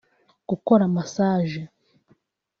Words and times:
Gukora 0.49 0.83
massage 0.95 1.61